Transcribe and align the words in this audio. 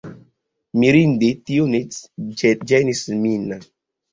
Mirinde 0.83 1.29
tio 1.51 1.67
ne 1.75 1.83
ĝenis 2.73 3.07
min. 3.23 3.49